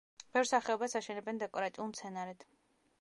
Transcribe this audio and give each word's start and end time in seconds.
ბევრ 0.35 0.47
სახეობას 0.51 0.97
აშენებენ 1.01 1.43
დეკორატიულ 1.43 1.91
მცენარედ. 1.93 2.47